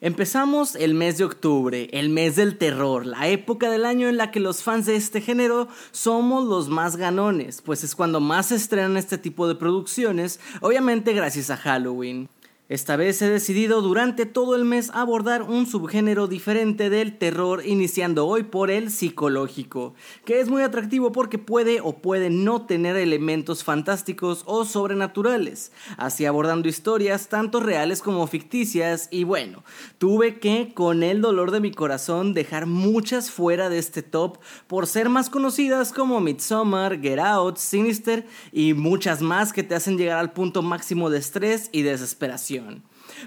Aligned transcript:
Empezamos 0.00 0.76
el 0.76 0.94
mes 0.94 1.18
de 1.18 1.24
octubre, 1.24 1.88
el 1.92 2.08
mes 2.08 2.36
del 2.36 2.56
terror, 2.56 3.04
la 3.04 3.26
época 3.26 3.68
del 3.68 3.84
año 3.84 4.08
en 4.08 4.16
la 4.16 4.30
que 4.30 4.38
los 4.38 4.62
fans 4.62 4.86
de 4.86 4.94
este 4.94 5.20
género 5.20 5.66
somos 5.90 6.46
los 6.46 6.68
más 6.68 6.94
ganones, 6.94 7.62
pues 7.62 7.82
es 7.82 7.96
cuando 7.96 8.20
más 8.20 8.46
se 8.46 8.54
estrenan 8.54 8.96
este 8.96 9.18
tipo 9.18 9.48
de 9.48 9.56
producciones, 9.56 10.38
obviamente 10.60 11.14
gracias 11.14 11.50
a 11.50 11.56
Halloween. 11.56 12.28
Esta 12.68 12.96
vez 12.96 13.22
he 13.22 13.30
decidido 13.30 13.80
durante 13.80 14.26
todo 14.26 14.54
el 14.54 14.66
mes 14.66 14.90
abordar 14.92 15.42
un 15.42 15.64
subgénero 15.64 16.26
diferente 16.26 16.90
del 16.90 17.16
terror, 17.16 17.62
iniciando 17.64 18.26
hoy 18.26 18.42
por 18.42 18.70
el 18.70 18.90
psicológico, 18.90 19.94
que 20.26 20.40
es 20.40 20.50
muy 20.50 20.60
atractivo 20.60 21.10
porque 21.10 21.38
puede 21.38 21.80
o 21.80 21.96
puede 22.02 22.28
no 22.28 22.66
tener 22.66 22.96
elementos 22.96 23.64
fantásticos 23.64 24.42
o 24.44 24.66
sobrenaturales, 24.66 25.72
así 25.96 26.26
abordando 26.26 26.68
historias 26.68 27.30
tanto 27.30 27.60
reales 27.60 28.02
como 28.02 28.26
ficticias 28.26 29.08
y 29.10 29.24
bueno, 29.24 29.64
tuve 29.96 30.38
que 30.38 30.74
con 30.74 31.02
el 31.02 31.22
dolor 31.22 31.52
de 31.52 31.60
mi 31.60 31.70
corazón 31.70 32.34
dejar 32.34 32.66
muchas 32.66 33.30
fuera 33.30 33.70
de 33.70 33.78
este 33.78 34.02
top 34.02 34.40
por 34.66 34.86
ser 34.86 35.08
más 35.08 35.30
conocidas 35.30 35.90
como 35.90 36.20
Midsommar, 36.20 37.00
Get 37.00 37.18
Out, 37.18 37.56
Sinister 37.56 38.26
y 38.52 38.74
muchas 38.74 39.22
más 39.22 39.54
que 39.54 39.62
te 39.62 39.74
hacen 39.74 39.96
llegar 39.96 40.18
al 40.18 40.34
punto 40.34 40.60
máximo 40.60 41.08
de 41.08 41.18
estrés 41.18 41.70
y 41.72 41.80
desesperación. 41.80 42.57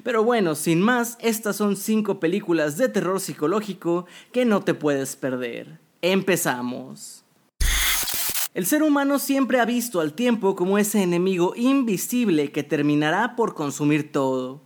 Pero 0.04 0.24
bueno, 0.24 0.56
sin 0.56 0.82
más, 0.82 1.18
estas 1.20 1.56
son 1.56 1.76
5 1.76 2.20
películas 2.20 2.78
de 2.78 2.90
terror 2.90 3.20
psicológico 3.20 4.06
que 4.32 4.46
no 4.46 4.62
te 4.62 4.74
puedes 4.74 5.16
perder. 5.16 5.80
Empezamos. 6.02 7.24
El 8.54 8.66
ser 8.66 8.84
humano 8.84 9.18
siempre 9.18 9.60
ha 9.60 9.66
visto 9.66 10.02
al 10.02 10.14
tiempo 10.14 10.56
como 10.56 10.78
ese 10.78 11.02
enemigo 11.02 11.54
invisible 11.56 12.52
que 12.52 12.64
terminará 12.64 13.36
por 13.36 13.54
consumir 13.54 14.12
todo. 14.12 14.62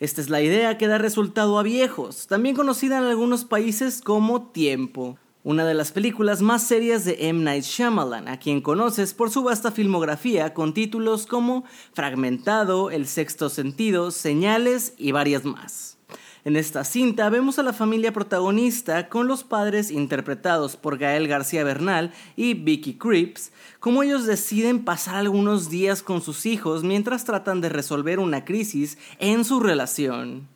Esta 0.00 0.20
es 0.20 0.30
la 0.30 0.42
idea 0.42 0.78
que 0.78 0.88
da 0.88 0.98
resultado 0.98 1.58
a 1.58 1.62
viejos, 1.62 2.26
también 2.26 2.56
conocida 2.56 2.98
en 2.98 3.04
algunos 3.04 3.44
países 3.44 4.00
como 4.00 4.50
tiempo 4.50 5.16
una 5.42 5.64
de 5.64 5.74
las 5.74 5.90
películas 5.90 6.42
más 6.42 6.66
serias 6.66 7.04
de 7.04 7.28
M. 7.28 7.42
Night 7.42 7.64
Shyamalan, 7.64 8.28
a 8.28 8.38
quien 8.38 8.60
conoces 8.60 9.14
por 9.14 9.30
su 9.30 9.42
vasta 9.42 9.70
filmografía 9.70 10.52
con 10.52 10.74
títulos 10.74 11.26
como 11.26 11.64
Fragmentado, 11.94 12.90
El 12.90 13.06
Sexto 13.06 13.48
Sentido, 13.48 14.10
Señales 14.10 14.92
y 14.98 15.12
varias 15.12 15.44
más. 15.44 15.96
En 16.44 16.56
esta 16.56 16.84
cinta 16.84 17.28
vemos 17.28 17.58
a 17.58 17.62
la 17.62 17.72
familia 17.72 18.12
protagonista 18.12 19.08
con 19.08 19.28
los 19.28 19.44
padres 19.44 19.90
interpretados 19.90 20.76
por 20.76 20.98
Gael 20.98 21.28
García 21.28 21.64
Bernal 21.64 22.12
y 22.34 22.54
Vicky 22.54 22.94
Creeps, 22.94 23.52
como 23.78 24.02
ellos 24.02 24.26
deciden 24.26 24.84
pasar 24.84 25.16
algunos 25.16 25.68
días 25.68 26.02
con 26.02 26.22
sus 26.22 26.46
hijos 26.46 26.82
mientras 26.82 27.24
tratan 27.24 27.60
de 27.60 27.68
resolver 27.68 28.18
una 28.18 28.44
crisis 28.44 28.96
en 29.18 29.44
su 29.44 29.60
relación. 29.60 30.48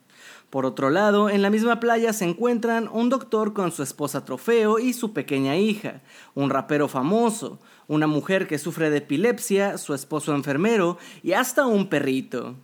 Por 0.55 0.67
otro 0.67 0.89
lado, 0.89 1.31
en 1.31 1.43
la 1.43 1.51
misma 1.51 1.81
playa 1.81 2.13
se 2.13 2.25
encuentran 2.25 2.89
un 2.93 3.09
doctor 3.09 3.55
con 3.55 3.73
su 3.73 3.83
esposa 3.83 4.25
trofeo 4.25 4.79
y 4.79 4.93
su 4.93 5.13
pequeña 5.13 5.57
hija, 5.57 6.01
un 6.37 6.49
rapero 6.49 6.87
famoso, 6.87 7.59
una 7.89 8.07
mujer 8.07 8.47
que 8.47 8.59
sufre 8.59 8.89
de 8.89 8.99
epilepsia, 8.99 9.79
su 9.79 9.95
esposo 9.95 10.33
enfermero 10.33 10.97
y 11.25 11.33
hasta 11.33 11.67
un 11.67 11.89
perrito. 11.89 12.55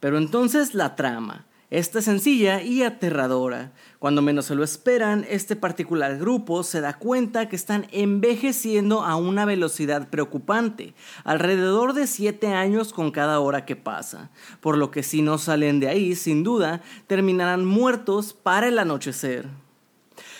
Pero 0.00 0.18
entonces 0.18 0.74
la 0.74 0.96
trama. 0.96 1.46
Esta 1.70 1.98
es 1.98 2.04
sencilla 2.04 2.62
y 2.62 2.84
aterradora. 2.84 3.72
Cuando 3.98 4.22
menos 4.22 4.46
se 4.46 4.54
lo 4.54 4.62
esperan, 4.62 5.26
este 5.28 5.56
particular 5.56 6.16
grupo 6.16 6.62
se 6.62 6.80
da 6.80 6.96
cuenta 6.96 7.48
que 7.48 7.56
están 7.56 7.88
envejeciendo 7.90 9.02
a 9.02 9.16
una 9.16 9.44
velocidad 9.44 10.08
preocupante, 10.08 10.94
alrededor 11.24 11.92
de 11.92 12.06
7 12.06 12.54
años 12.54 12.92
con 12.92 13.10
cada 13.10 13.40
hora 13.40 13.64
que 13.64 13.74
pasa, 13.74 14.30
por 14.60 14.78
lo 14.78 14.92
que 14.92 15.02
si 15.02 15.22
no 15.22 15.38
salen 15.38 15.80
de 15.80 15.88
ahí, 15.88 16.14
sin 16.14 16.44
duda, 16.44 16.82
terminarán 17.08 17.64
muertos 17.64 18.32
para 18.32 18.68
el 18.68 18.78
anochecer. 18.78 19.65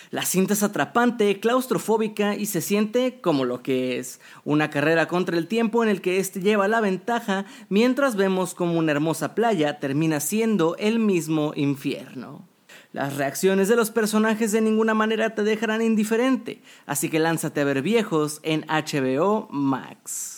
La 0.09 0.23
cinta 0.23 0.53
es 0.53 0.63
atrapante, 0.63 1.39
claustrofóbica 1.39 2.35
y 2.35 2.45
se 2.45 2.61
siente 2.61 3.19
como 3.19 3.43
lo 3.43 3.61
que 3.61 3.99
es, 3.99 4.21
una 4.45 4.69
carrera 4.69 5.07
contra 5.07 5.37
el 5.37 5.47
tiempo 5.47 5.83
en 5.83 5.89
el 5.89 6.01
que 6.01 6.19
éste 6.19 6.39
lleva 6.39 6.69
la 6.69 6.79
ventaja 6.79 7.45
mientras 7.67 8.15
vemos 8.15 8.53
como 8.53 8.79
una 8.79 8.93
hermosa 8.93 9.35
playa 9.35 9.79
termina 9.79 10.19
siendo 10.19 10.77
el 10.77 10.99
mismo 10.99 11.51
infierno. 11.55 12.47
Las 12.93 13.17
reacciones 13.17 13.67
de 13.67 13.75
los 13.75 13.91
personajes 13.91 14.53
de 14.53 14.61
ninguna 14.61 14.93
manera 14.93 15.35
te 15.35 15.43
dejarán 15.43 15.81
indiferente, 15.81 16.61
así 16.85 17.09
que 17.09 17.19
lánzate 17.19 17.61
a 17.61 17.65
ver 17.65 17.81
viejos 17.81 18.39
en 18.43 18.65
HBO 18.67 19.49
Max. 19.51 20.36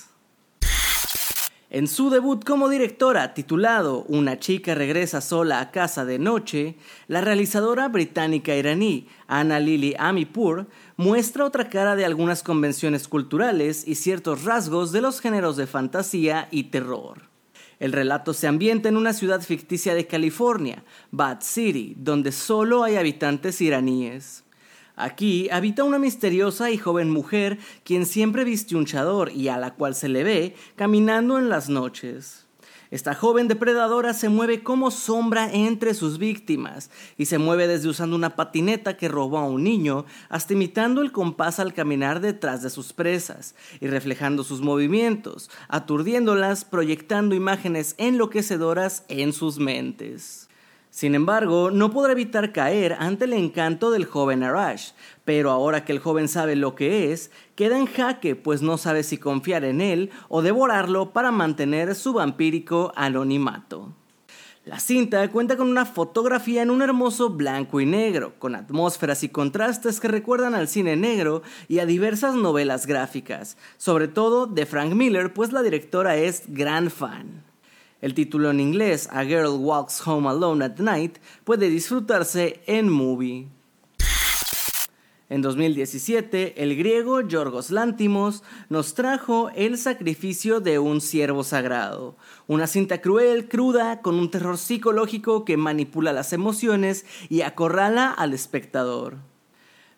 En 1.72 1.88
su 1.88 2.09
debut 2.09 2.44
como 2.44 2.68
directora, 2.68 3.35
titulado 3.35 4.03
Una 4.07 4.40
chica 4.40 4.74
regresa 4.74 5.22
sola 5.22 5.59
a 5.59 5.69
casa 5.69 6.03
de 6.03 6.18
noche, 6.18 6.78
la 7.07 7.22
realizadora 7.22 7.88
británica 7.90 8.56
iraní 8.56 9.07
Anna 9.28 9.59
Lili 9.59 9.94
Amipur 10.00 10.66
muestra 10.97 11.46
otra 11.46 11.69
cara 11.69 11.96
de 11.96 12.06
algunas 12.06 12.41
convenciones 12.41 13.07
culturales 13.07 13.88
y 13.88 13.94
ciertos 13.94 14.46
rasgos 14.46 14.91
de 14.91 15.02
los 15.02 15.22
géneros 15.22 15.57
de 15.57 15.68
fantasía 15.68 16.47
y 16.50 16.63
terror. 16.66 17.30
El 17.78 17.91
relato 17.91 18.34
se 18.34 18.47
ambienta 18.47 18.90
en 18.90 18.97
una 18.97 19.13
ciudad 19.13 19.41
ficticia 19.41 19.94
de 19.94 20.07
California, 20.07 20.84
Bad 21.12 21.41
City, 21.41 21.94
donde 21.97 22.31
solo 22.31 22.84
hay 22.84 22.96
habitantes 22.96 23.62
iraníes. 23.62 24.44
Aquí 25.00 25.50
habita 25.50 25.86
una 25.86 25.98
misteriosa 25.98 26.72
y 26.72 26.78
joven 26.78 27.10
mujer 27.10 27.58
quien 27.86 28.06
siempre 28.06 28.44
viste 28.44 28.76
un 28.76 28.86
chador 28.86 29.32
y 29.32 29.48
a 29.48 29.58
la 29.58 29.74
cual 29.74 29.96
se 29.96 30.10
le 30.10 30.26
ve 30.26 30.56
caminando 30.76 31.40
en 31.40 31.48
las 31.48 31.70
noches. 31.70 32.48
Esta 32.92 33.16
joven 33.16 33.48
depredadora 33.48 34.14
se 34.14 34.28
mueve 34.28 34.62
como 34.62 34.92
sombra 34.92 35.50
entre 35.54 35.94
sus 35.94 36.18
víctimas 36.18 36.92
y 37.18 37.28
se 37.28 37.38
mueve 37.38 37.68
desde 37.68 37.88
usando 37.88 38.18
una 38.18 38.36
patineta 38.36 38.98
que 38.98 39.08
robó 39.08 39.38
a 39.38 39.46
un 39.46 39.64
niño 39.64 40.06
hasta 40.28 40.52
imitando 40.52 41.02
el 41.02 41.14
compás 41.14 41.62
al 41.62 41.74
caminar 41.74 42.20
detrás 42.20 42.62
de 42.62 42.70
sus 42.70 42.92
presas 42.92 43.56
y 43.80 43.88
reflejando 43.88 44.44
sus 44.44 44.60
movimientos, 44.60 45.50
aturdiéndolas, 45.70 46.66
proyectando 46.66 47.36
imágenes 47.36 47.96
enloquecedoras 48.00 49.06
en 49.08 49.31
sus 49.31 49.60
mentes. 49.60 50.49
Sin 50.91 51.13
embargo, 51.13 51.69
no 51.69 51.91
podrá 51.91 52.13
evitar 52.13 52.51
caer 52.51 52.94
ante 53.00 53.25
el 53.25 53.33
encanto 53.33 53.91
del 53.91 54.05
joven 54.05 54.44
Arash, 54.44 54.91
pero 55.23 55.51
ahora 55.51 55.85
que 55.85 55.91
el 55.91 56.00
joven 56.00 56.27
sabe 56.27 56.55
lo 56.55 56.73
que 56.73 57.11
es, 57.11 57.29
queda 57.55 57.77
en 57.77 57.85
jaque 57.85 58.35
pues 58.35 58.63
no 58.63 58.77
sabe 58.77 59.03
si 59.03 59.17
confiar 59.17 59.63
en 59.63 59.81
él 59.81 60.09
o 60.29 60.41
devorarlo 60.41 61.11
para 61.11 61.31
mantener 61.31 61.94
su 61.94 62.13
vampírico 62.13 62.91
anonimato. 62.95 63.94
La 64.66 64.79
cinta 64.79 65.27
cuenta 65.31 65.57
con 65.57 65.69
una 65.69 65.85
fotografía 65.85 66.61
en 66.61 66.69
un 66.69 66.81
hermoso 66.81 67.29
blanco 67.29 67.79
y 67.79 67.85
negro, 67.85 68.33
con 68.39 68.56
atmósferas 68.56 69.23
y 69.23 69.29
contrastes 69.29 70.00
que 70.00 70.07
recuerdan 70.07 70.53
al 70.53 70.67
cine 70.67 70.95
negro 70.95 71.44
y 71.67 71.79
a 71.79 71.85
diversas 71.85 72.35
novelas 72.35 72.85
gráficas, 72.85 73.57
sobre 73.77 74.07
todo 74.07 74.47
de 74.47 74.66
Frank 74.66 74.94
Miller, 74.94 75.33
pues 75.33 75.53
la 75.53 75.63
directora 75.63 76.17
es 76.17 76.44
gran 76.47 76.91
fan. 76.91 77.49
El 78.02 78.14
título 78.14 78.50
en 78.50 78.62
inglés, 78.62 79.10
A 79.12 79.26
Girl 79.26 79.58
Walks 79.60 80.08
Home 80.08 80.30
Alone 80.30 80.64
at 80.64 80.80
Night, 80.80 81.18
puede 81.44 81.70
disfrutarse 81.70 82.62
en 82.66 82.90
Movie. 82.90 83.50
En 85.28 85.44
2017, 85.44 86.63
el 86.63 86.75
griego 86.75 87.22
Yorgos 87.22 87.69
Lántimos 87.69 88.42
nos 88.69 88.96
trajo 88.96 89.51
El 89.54 89.78
sacrificio 89.78 90.60
de 90.60 90.80
un 90.80 91.01
siervo 91.01 91.44
sagrado, 91.44 92.16
una 92.48 92.66
cinta 92.66 93.00
cruel, 93.00 93.48
cruda, 93.48 94.02
con 94.02 94.16
un 94.16 94.31
terror 94.31 94.57
psicológico 94.57 95.45
que 95.45 95.56
manipula 95.56 96.13
las 96.13 96.34
emociones 96.34 97.06
y 97.30 97.42
acorrala 97.42 98.10
al 98.10 98.34
espectador. 98.34 99.18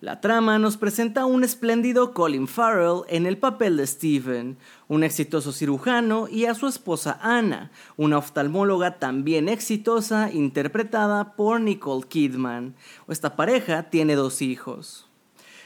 La 0.01 0.19
trama 0.19 0.57
nos 0.57 0.77
presenta 0.77 1.21
a 1.21 1.25
un 1.27 1.43
espléndido 1.43 2.15
Colin 2.15 2.47
Farrell 2.47 3.03
en 3.07 3.27
el 3.27 3.37
papel 3.37 3.77
de 3.77 3.85
Stephen, 3.85 4.57
un 4.87 5.03
exitoso 5.03 5.51
cirujano, 5.51 6.27
y 6.27 6.45
a 6.45 6.55
su 6.55 6.65
esposa 6.65 7.19
Anna, 7.21 7.69
una 7.97 8.17
oftalmóloga 8.17 8.97
también 8.97 9.47
exitosa 9.47 10.31
interpretada 10.31 11.35
por 11.35 11.61
Nicole 11.61 12.07
Kidman. 12.07 12.73
Esta 13.07 13.35
pareja 13.35 13.91
tiene 13.91 14.15
dos 14.15 14.41
hijos. 14.41 15.07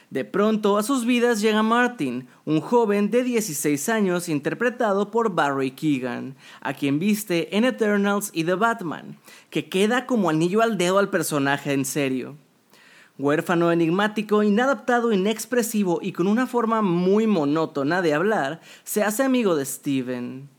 De 0.10 0.26
pronto 0.26 0.78
a 0.78 0.84
sus 0.84 1.06
vidas 1.06 1.40
llega 1.40 1.64
Martin, 1.64 2.28
un 2.44 2.60
joven 2.60 3.10
de 3.12 3.24
16 3.24 3.88
años 3.88 4.28
interpretado 4.28 5.12
por 5.12 5.34
Barry 5.34 5.72
Keegan, 5.72 6.36
a 6.60 6.74
quien 6.74 7.00
viste 7.00 7.56
en 7.56 7.64
Eternals 7.64 8.32
y 8.34 8.44
The 8.44 8.56
Batman, 8.56 9.18
que 9.50 9.70
queda 9.70 10.06
como 10.06 10.30
anillo 10.30 10.62
al 10.62 10.78
dedo 10.78 11.00
al 11.00 11.10
personaje 11.10 11.72
en 11.72 11.86
serio. 11.86 12.36
Huérfano 13.18 13.72
enigmático, 13.72 14.44
inadaptado, 14.44 15.14
inexpresivo 15.14 16.00
y 16.02 16.12
con 16.12 16.28
una 16.28 16.48
forma 16.48 16.82
muy 16.82 17.28
monótona 17.28 18.02
de 18.02 18.14
hablar, 18.14 18.60
se 18.84 19.04
hace 19.04 19.24
amigo 19.24 19.56
de 19.56 19.64
Steven. 19.64 20.50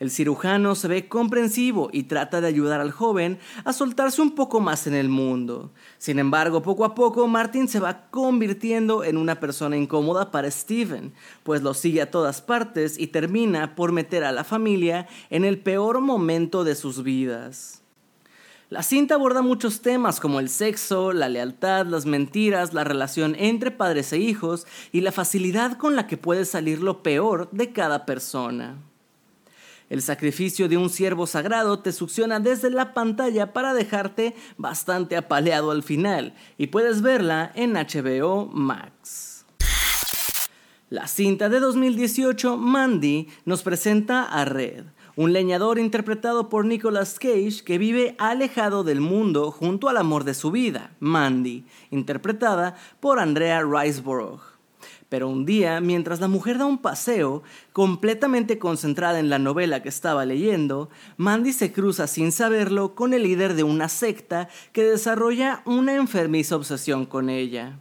El 0.00 0.10
cirujano 0.10 0.74
se 0.74 0.88
ve 0.88 1.08
comprensivo 1.08 1.90
y 1.92 2.02
trata 2.02 2.40
de 2.40 2.48
ayudar 2.48 2.80
al 2.80 2.90
joven 2.90 3.38
a 3.64 3.72
soltarse 3.72 4.20
un 4.20 4.34
poco 4.34 4.58
más 4.58 4.88
en 4.88 4.94
el 4.94 5.08
mundo. 5.08 5.70
Sin 5.98 6.18
embargo, 6.18 6.62
poco 6.62 6.84
a 6.84 6.96
poco 6.96 7.28
Martin 7.28 7.68
se 7.68 7.78
va 7.78 8.10
convirtiendo 8.10 9.04
en 9.04 9.16
una 9.16 9.38
persona 9.38 9.76
incómoda 9.76 10.32
para 10.32 10.50
Steven, 10.50 11.12
pues 11.44 11.62
lo 11.62 11.74
sigue 11.74 12.02
a 12.02 12.10
todas 12.10 12.42
partes 12.42 12.98
y 12.98 13.06
termina 13.06 13.76
por 13.76 13.92
meter 13.92 14.24
a 14.24 14.32
la 14.32 14.42
familia 14.42 15.06
en 15.30 15.44
el 15.44 15.60
peor 15.60 16.00
momento 16.00 16.64
de 16.64 16.74
sus 16.74 17.04
vidas. 17.04 17.83
La 18.74 18.82
cinta 18.82 19.14
aborda 19.14 19.40
muchos 19.40 19.82
temas 19.82 20.18
como 20.18 20.40
el 20.40 20.48
sexo, 20.48 21.12
la 21.12 21.28
lealtad, 21.28 21.86
las 21.86 22.06
mentiras, 22.06 22.74
la 22.74 22.82
relación 22.82 23.36
entre 23.38 23.70
padres 23.70 24.12
e 24.12 24.18
hijos 24.18 24.66
y 24.90 25.02
la 25.02 25.12
facilidad 25.12 25.78
con 25.78 25.94
la 25.94 26.08
que 26.08 26.16
puede 26.16 26.44
salir 26.44 26.80
lo 26.80 27.00
peor 27.00 27.48
de 27.52 27.72
cada 27.72 28.04
persona. 28.04 28.74
El 29.88 30.02
sacrificio 30.02 30.68
de 30.68 30.76
un 30.76 30.90
siervo 30.90 31.28
sagrado 31.28 31.78
te 31.78 31.92
succiona 31.92 32.40
desde 32.40 32.68
la 32.68 32.94
pantalla 32.94 33.52
para 33.52 33.74
dejarte 33.74 34.34
bastante 34.56 35.16
apaleado 35.16 35.70
al 35.70 35.84
final 35.84 36.34
y 36.58 36.66
puedes 36.66 37.00
verla 37.00 37.52
en 37.54 37.74
HBO 37.74 38.46
Max. 38.46 39.46
La 40.90 41.06
cinta 41.06 41.48
de 41.48 41.60
2018, 41.60 42.56
Mandy, 42.56 43.28
nos 43.44 43.62
presenta 43.62 44.24
a 44.24 44.44
Red, 44.44 44.86
un 45.16 45.32
leñador 45.32 45.78
interpretado 45.78 46.48
por 46.48 46.64
Nicolas 46.64 47.18
Cage 47.18 47.62
que 47.64 47.78
vive 47.78 48.14
alejado 48.18 48.84
del 48.84 49.00
mundo 49.00 49.50
junto 49.50 49.88
al 49.88 49.96
amor 49.96 50.24
de 50.24 50.34
su 50.34 50.50
vida, 50.50 50.92
Mandy, 51.00 51.64
interpretada 51.90 52.76
por 53.00 53.18
Andrea 53.18 53.62
Riseborough. 53.62 54.40
Pero 55.08 55.28
un 55.28 55.46
día, 55.46 55.80
mientras 55.80 56.18
la 56.18 56.28
mujer 56.28 56.58
da 56.58 56.66
un 56.66 56.78
paseo, 56.78 57.44
completamente 57.72 58.58
concentrada 58.58 59.20
en 59.20 59.30
la 59.30 59.38
novela 59.38 59.82
que 59.82 59.88
estaba 59.88 60.24
leyendo, 60.24 60.88
Mandy 61.16 61.52
se 61.52 61.72
cruza 61.72 62.06
sin 62.06 62.32
saberlo 62.32 62.94
con 62.94 63.14
el 63.14 63.22
líder 63.22 63.54
de 63.54 63.62
una 63.62 63.88
secta 63.88 64.48
que 64.72 64.82
desarrolla 64.82 65.62
una 65.66 65.94
enfermiza 65.94 66.56
obsesión 66.56 67.06
con 67.06 67.30
ella. 67.30 67.78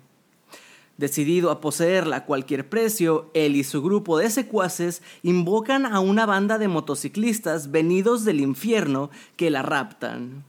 Decidido 0.98 1.50
a 1.50 1.60
poseerla 1.60 2.18
a 2.18 2.26
cualquier 2.26 2.70
precio, 2.70 3.32
él 3.34 3.56
y 3.56 3.64
su 3.64 3.82
grupo 3.82 4.20
de 4.20 4.30
secuaces 4.30 5.02
invocan 5.24 5.86
a 5.88 6.00
una 6.00 6.26
banda 6.26 6.60
de 6.60 6.68
motociclistas 6.68 7.72
venidos 7.72 8.26
del 8.26 8.40
infierno 8.40 9.10
que 9.36 9.50
la 9.50 9.64
raptan. 9.64 10.44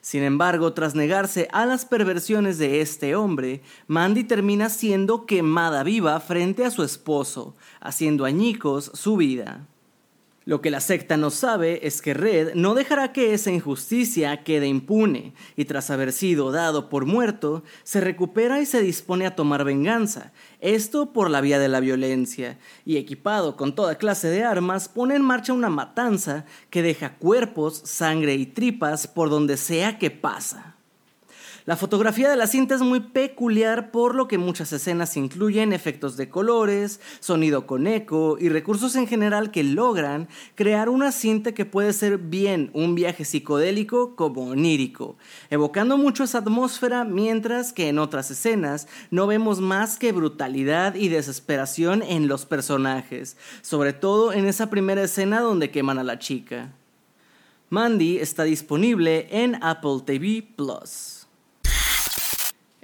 Sin 0.00 0.22
embargo, 0.22 0.72
tras 0.72 0.94
negarse 0.94 1.48
a 1.52 1.66
las 1.66 1.84
perversiones 1.84 2.58
de 2.58 2.80
este 2.80 3.16
hombre, 3.16 3.60
Mandy 3.86 4.24
termina 4.24 4.70
siendo 4.70 5.26
quemada 5.26 5.82
viva 5.82 6.20
frente 6.20 6.64
a 6.64 6.70
su 6.70 6.82
esposo, 6.84 7.56
haciendo 7.80 8.24
añicos 8.24 8.90
su 8.94 9.16
vida. 9.16 9.66
Lo 10.46 10.60
que 10.60 10.70
la 10.70 10.80
secta 10.80 11.16
no 11.16 11.30
sabe 11.30 11.84
es 11.88 12.00
que 12.00 12.14
Red 12.14 12.54
no 12.54 12.74
dejará 12.74 13.12
que 13.12 13.34
esa 13.34 13.50
injusticia 13.50 14.44
quede 14.44 14.68
impune, 14.68 15.34
y 15.56 15.64
tras 15.64 15.90
haber 15.90 16.12
sido 16.12 16.52
dado 16.52 16.88
por 16.88 17.04
muerto, 17.04 17.64
se 17.82 18.00
recupera 18.00 18.60
y 18.60 18.66
se 18.66 18.80
dispone 18.80 19.26
a 19.26 19.34
tomar 19.34 19.64
venganza, 19.64 20.32
esto 20.60 21.12
por 21.12 21.30
la 21.30 21.40
vía 21.40 21.58
de 21.58 21.66
la 21.66 21.80
violencia, 21.80 22.60
y 22.84 22.96
equipado 22.96 23.56
con 23.56 23.74
toda 23.74 23.98
clase 23.98 24.28
de 24.28 24.44
armas, 24.44 24.88
pone 24.88 25.16
en 25.16 25.22
marcha 25.22 25.52
una 25.52 25.68
matanza 25.68 26.44
que 26.70 26.80
deja 26.80 27.16
cuerpos, 27.16 27.82
sangre 27.84 28.36
y 28.36 28.46
tripas 28.46 29.08
por 29.08 29.30
donde 29.30 29.56
sea 29.56 29.98
que 29.98 30.12
pasa. 30.12 30.75
La 31.66 31.76
fotografía 31.76 32.30
de 32.30 32.36
la 32.36 32.46
cinta 32.46 32.76
es 32.76 32.80
muy 32.80 33.00
peculiar 33.00 33.90
por 33.90 34.14
lo 34.14 34.28
que 34.28 34.38
muchas 34.38 34.72
escenas 34.72 35.16
incluyen 35.16 35.72
efectos 35.72 36.16
de 36.16 36.28
colores, 36.28 37.00
sonido 37.18 37.66
con 37.66 37.88
eco 37.88 38.36
y 38.38 38.50
recursos 38.50 38.94
en 38.94 39.08
general 39.08 39.50
que 39.50 39.64
logran 39.64 40.28
crear 40.54 40.88
una 40.88 41.10
cinta 41.10 41.50
que 41.50 41.64
puede 41.64 41.92
ser 41.92 42.18
bien 42.18 42.70
un 42.72 42.94
viaje 42.94 43.24
psicodélico 43.24 44.14
como 44.14 44.42
onírico, 44.42 45.16
evocando 45.50 45.98
mucho 45.98 46.22
esa 46.22 46.38
atmósfera 46.38 47.02
mientras 47.02 47.72
que 47.72 47.88
en 47.88 47.98
otras 47.98 48.30
escenas 48.30 48.86
no 49.10 49.26
vemos 49.26 49.60
más 49.60 49.98
que 49.98 50.12
brutalidad 50.12 50.94
y 50.94 51.08
desesperación 51.08 52.04
en 52.04 52.28
los 52.28 52.46
personajes, 52.46 53.36
sobre 53.62 53.92
todo 53.92 54.32
en 54.32 54.46
esa 54.46 54.70
primera 54.70 55.02
escena 55.02 55.40
donde 55.40 55.72
queman 55.72 55.98
a 55.98 56.04
la 56.04 56.20
chica. 56.20 56.70
Mandy 57.70 58.18
está 58.18 58.44
disponible 58.44 59.26
en 59.32 59.60
Apple 59.64 60.02
TV 60.06 60.46
Plus. 60.54 61.25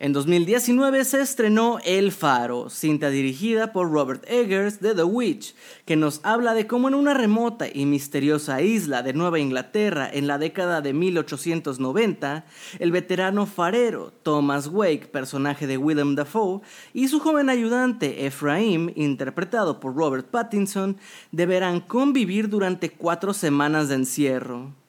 En 0.02 0.12
2019 0.12 1.04
se 1.04 1.20
estrenó 1.20 1.78
El 1.84 2.10
Faro, 2.10 2.68
cinta 2.70 3.08
dirigida 3.08 3.72
por 3.72 3.92
Robert 3.92 4.24
Eggers 4.28 4.80
de 4.80 4.96
The 4.96 5.04
Witch, 5.04 5.54
que 5.84 5.94
nos 5.94 6.18
habla 6.24 6.54
de 6.54 6.66
cómo 6.66 6.88
en 6.88 6.96
una 6.96 7.14
remota 7.14 7.66
y 7.72 7.86
misteriosa 7.86 8.62
isla 8.62 9.04
de 9.04 9.12
Nueva 9.12 9.38
Inglaterra 9.38 10.10
en 10.12 10.26
la 10.26 10.38
década 10.38 10.80
de 10.80 10.92
1890, 10.92 12.44
el 12.80 12.90
veterano 12.90 13.46
farero 13.46 14.12
Thomas 14.24 14.66
Wake, 14.66 15.06
personaje 15.06 15.68
de 15.68 15.78
Willem 15.78 16.16
Dafoe, 16.16 16.62
y 16.92 17.06
su 17.06 17.20
joven 17.20 17.48
ayudante 17.48 18.26
Ephraim, 18.26 18.90
interpretado 18.96 19.78
por 19.78 19.94
Robert 19.94 20.26
Pattinson, 20.26 20.96
deberán 21.30 21.78
convivir 21.78 22.48
durante 22.48 22.90
cuatro 22.90 23.32
semanas 23.32 23.88
de 23.88 23.94
encierro. 23.94 24.81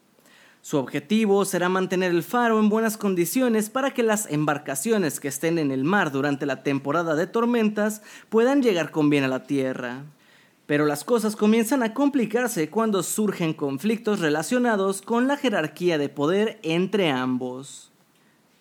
Su 0.64 0.78
objetivo 0.78 1.44
será 1.44 1.68
mantener 1.68 2.12
el 2.12 2.24
faro 2.24 2.58
en 2.58 2.70
buenas 2.70 2.96
condiciones 2.96 3.70
para 3.70 3.94
que 3.94 4.02
las 4.02 4.32
embarcaciones 4.32 5.20
que 5.20 5.28
estén 5.28 5.60
en 5.60 5.72
el 5.72 5.84
mar 5.84 6.10
durante 6.10 6.46
la 6.46 6.64
temporada 6.64 7.16
de 7.16 7.28
tormentas 7.28 8.02
puedan 8.30 8.64
llegar 8.64 8.90
con 8.90 9.10
bien 9.10 9.26
a 9.26 9.28
la 9.28 9.44
tierra. 9.44 10.06
Pero 10.66 10.86
las 10.86 11.04
cosas 11.04 11.36
comienzan 11.36 11.84
a 11.84 11.94
complicarse 11.94 12.70
cuando 12.70 13.04
surgen 13.04 13.54
conflictos 13.54 14.22
relacionados 14.22 15.02
con 15.02 15.28
la 15.28 15.36
jerarquía 15.36 15.98
de 15.98 16.08
poder 16.08 16.60
entre 16.64 17.10
ambos. 17.12 17.93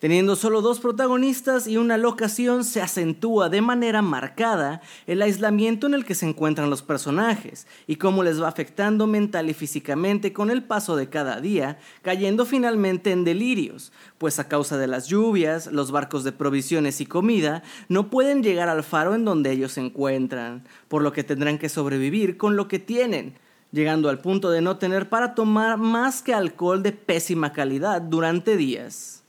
Teniendo 0.03 0.35
solo 0.35 0.61
dos 0.61 0.81
protagonistas 0.81 1.65
y 1.65 1.77
una 1.77 1.95
locación, 1.95 2.65
se 2.65 2.81
acentúa 2.81 3.47
de 3.47 3.61
manera 3.61 4.01
marcada 4.01 4.81
el 5.07 5.21
aislamiento 5.21 5.87
en 5.87 5.93
el 5.93 6.03
que 6.03 6.13
se 6.13 6.27
encuentran 6.27 6.69
los 6.69 6.81
personajes 6.81 7.67
y 7.87 7.95
cómo 7.95 8.21
les 8.21 8.41
va 8.41 8.49
afectando 8.49 9.07
mental 9.07 9.49
y 9.49 9.53
físicamente 9.53 10.33
con 10.33 10.51
el 10.51 10.61
paso 10.61 10.97
de 10.97 11.07
cada 11.07 11.39
día, 11.39 11.79
cayendo 12.01 12.45
finalmente 12.45 13.13
en 13.13 13.23
delirios, 13.23 13.93
pues 14.17 14.39
a 14.39 14.49
causa 14.49 14.77
de 14.77 14.87
las 14.87 15.07
lluvias, 15.07 15.67
los 15.67 15.91
barcos 15.91 16.25
de 16.25 16.33
provisiones 16.33 16.99
y 16.99 17.05
comida 17.05 17.63
no 17.87 18.09
pueden 18.09 18.43
llegar 18.43 18.67
al 18.67 18.83
faro 18.83 19.15
en 19.15 19.23
donde 19.23 19.53
ellos 19.53 19.71
se 19.71 19.79
encuentran, 19.79 20.65
por 20.89 21.01
lo 21.01 21.13
que 21.13 21.23
tendrán 21.23 21.57
que 21.57 21.69
sobrevivir 21.69 22.35
con 22.35 22.57
lo 22.57 22.67
que 22.67 22.79
tienen, 22.79 23.35
llegando 23.71 24.09
al 24.09 24.19
punto 24.19 24.51
de 24.51 24.59
no 24.59 24.75
tener 24.75 25.07
para 25.07 25.33
tomar 25.33 25.77
más 25.77 26.21
que 26.21 26.33
alcohol 26.33 26.83
de 26.83 26.91
pésima 26.91 27.53
calidad 27.53 28.01
durante 28.01 28.57
días. 28.57 29.22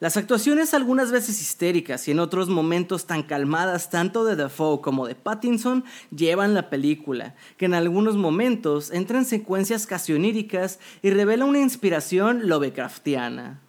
Las 0.00 0.16
actuaciones 0.16 0.74
algunas 0.74 1.10
veces 1.10 1.40
histéricas 1.40 2.06
y 2.06 2.12
en 2.12 2.20
otros 2.20 2.48
momentos 2.48 3.06
tan 3.06 3.24
calmadas 3.24 3.90
tanto 3.90 4.24
de 4.24 4.36
Defoe 4.36 4.80
como 4.80 5.08
de 5.08 5.16
Pattinson 5.16 5.84
llevan 6.14 6.54
la 6.54 6.70
película, 6.70 7.34
que 7.56 7.64
en 7.64 7.74
algunos 7.74 8.16
momentos 8.16 8.92
entra 8.92 9.18
en 9.18 9.24
secuencias 9.24 9.88
casi 9.88 10.12
oníricas 10.12 10.78
y 11.02 11.10
revela 11.10 11.46
una 11.46 11.58
inspiración 11.58 12.48
Lovecraftiana. 12.48 13.60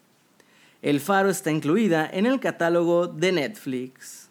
El 0.84 1.00
Faro 1.00 1.32
está 1.32 1.50
incluida 1.50 2.08
en 2.08 2.28
el 2.28 2.40
catálogo 2.40 3.08
de 3.08 3.32
Netflix. 3.32 4.30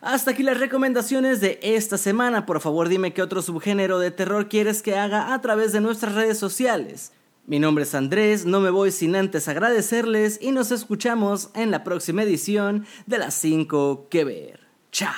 Hasta 0.00 0.30
aquí 0.30 0.44
las 0.44 0.60
recomendaciones 0.60 1.40
de 1.40 1.58
esta 1.60 1.98
semana. 1.98 2.46
Por 2.46 2.60
favor 2.60 2.88
dime 2.88 3.12
qué 3.12 3.20
otro 3.20 3.42
subgénero 3.42 3.98
de 3.98 4.12
terror 4.12 4.48
quieres 4.48 4.80
que 4.80 4.94
haga 4.94 5.34
a 5.34 5.40
través 5.40 5.72
de 5.72 5.80
nuestras 5.80 6.14
redes 6.14 6.38
sociales. 6.38 7.10
Mi 7.46 7.60
nombre 7.60 7.84
es 7.84 7.94
Andrés, 7.94 8.44
no 8.44 8.58
me 8.60 8.70
voy 8.70 8.90
sin 8.90 9.14
antes 9.14 9.46
agradecerles 9.46 10.38
y 10.42 10.50
nos 10.50 10.72
escuchamos 10.72 11.50
en 11.54 11.70
la 11.70 11.84
próxima 11.84 12.24
edición 12.24 12.86
de 13.06 13.18
las 13.18 13.34
5 13.34 14.08
que 14.10 14.24
ver. 14.24 14.66
Chao. 14.90 15.12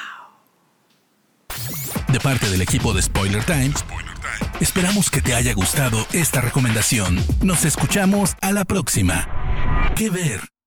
De 2.12 2.20
parte 2.20 2.50
del 2.50 2.60
equipo 2.60 2.92
de 2.92 3.00
Spoiler 3.00 3.44
Times, 3.44 3.82
esperamos 4.60 5.10
que 5.10 5.22
te 5.22 5.34
haya 5.34 5.54
gustado 5.54 6.06
esta 6.12 6.42
recomendación. 6.42 7.18
Nos 7.42 7.64
escuchamos 7.64 8.34
a 8.42 8.52
la 8.52 8.64
próxima. 8.64 9.26
Que 9.96 10.10
ver. 10.10 10.57